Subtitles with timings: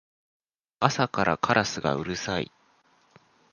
[0.79, 2.51] 朝からカラスがうるさい